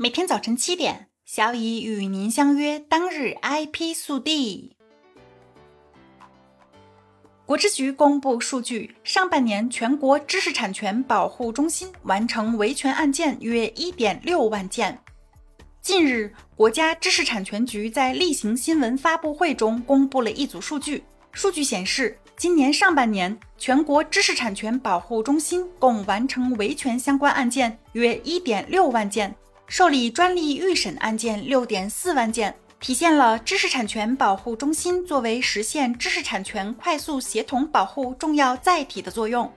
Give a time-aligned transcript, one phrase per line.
[0.00, 2.78] 每天早晨七点，小乙与您相约。
[2.78, 4.76] 当日 IP 速递。
[7.44, 14.96] 国知局公布数据，上半年全国知识产权保护中心完成维权案件约一点六万件。
[15.82, 21.02] 近日，国家知识产权局在例行新闻发布会中公布了一组数据，
[21.32, 29.34] 数据显示，今年上半年全国知识产权保护中心共完成维权相关案件约一点六万件。
[29.68, 39.52] 受理专利预审案件六点四万件，体现了知识产权保护中心作为实现知识产权快速协同保护重要载体的作用。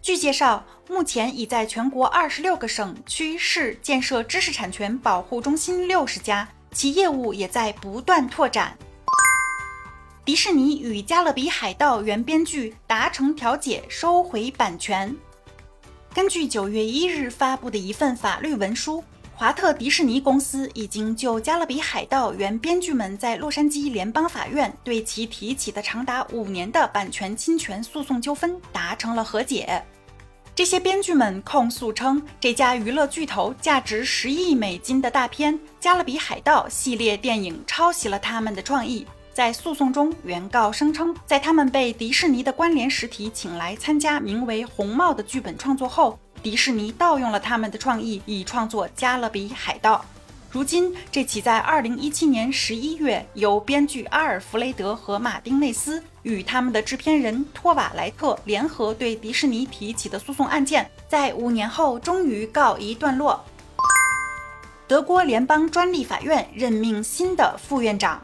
[0.00, 8.78] 据介绍，目前已在全国二十六个省区市建设知识产权保护中心六十家，其业务也在不断拓展。
[10.24, 15.12] 迪士尼与《加勒比海盗》原编剧达成调解，收回版权。
[16.14, 19.02] 根据九月一日发布的一份法律文书。
[19.40, 29.82] 华特迪士尼公司已经就《加勒比海盗》原编剧们在洛杉矶联邦法院对其提起的长达五年的版权侵权诉讼纠纷达成了和解。
[30.54, 39.06] 这些编剧们控诉称，这家娱乐巨头价值十亿美金的大片《加勒比海盗》系列电影抄袭了他们的创意。
[39.32, 46.18] 在诉讼中，原告声称，在他们被迪士尼的关联实体请来参加名为《红帽》的剧本创作后。
[46.42, 49.96] 迪士尼盗用了他们的创意，以创作《加勒比海盗》。
[50.50, 63.44] 如今，这起在2017年11月由编剧阿尔弗雷德和马丁内斯与他们的制片人托瓦莱特联合对迪士尼提起的诉讼案件，在五年后终于告一段落。
[64.88, 68.20] 德国联邦专利法院任命新的副院长。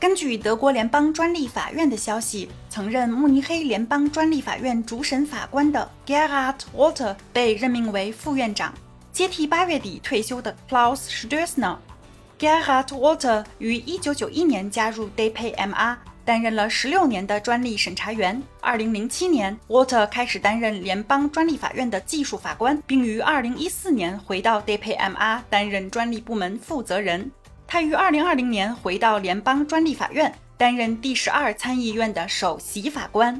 [0.00, 8.72] 根据德国联邦专利法院的消息，曾任慕尼黑联邦专利法院主审法官的 Gerhard Walter 被任命为副院长，
[9.12, 11.78] 接替八月底退休的 Klaus Stössner。
[12.38, 18.40] Gerhard Walter 于1991年加入 DPMR，担任了16年的专利审查员。
[18.62, 27.32] 2007年，Walter 开始担任联邦专利法院的技术法官，并于2014年回到 DPMR 担任专利部门负责人。
[27.70, 33.38] 他于二零二零年回到联邦专利法院，担任第十二参议院的首席法官。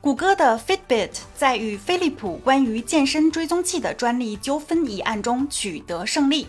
[0.00, 6.48] 谷歌的 Fitbit 在与飞利浦关于健身追踪器的专利纠纷一案中取得胜利。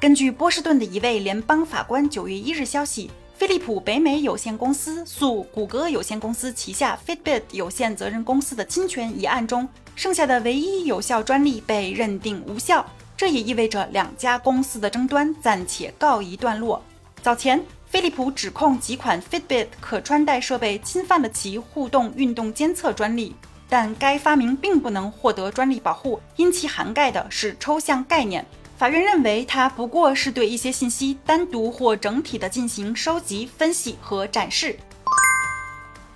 [0.00, 12.84] 根据波士顿的一位联邦法官九月一日消息，飞利浦北美有限公司诉谷歌有限公司旗下 Fitbit 有限责任公司的侵权一案中，剩下的唯一有效专利被认定无效。
[13.20, 16.82] 这也意味着两家公司的争端暂且告一段落。
[17.20, 23.36] 早前，飞利浦指控几款 Fitbit 可穿戴设备侵犯了其互动运动监测专利，
[23.68, 28.42] 但该发明并不能获得专利保护，因其涵盖的是抽象概念。
[28.78, 34.74] 法院认为，它不过是对一些信息单独或整体的进行收集、分析和展示。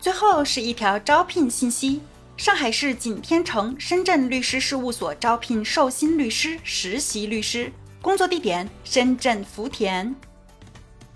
[0.01, 2.01] 最后是一条招聘信息。
[2.37, 7.73] 上海市锦天城深圳律师事务所招聘寿薪律师、实习律师，
[8.03, 10.13] 工作地点深圳福田。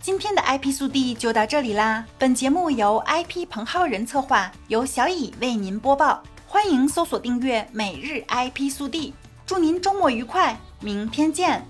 [0.00, 2.06] 今天的 IP 速递就到这里啦。
[2.18, 6.22] 本节目由 IP 彭浩仁策划，由小乙为您播报。
[6.46, 9.12] 欢迎搜索订阅每日 IP 速递。
[9.44, 11.66] 祝您周末愉快，明天见。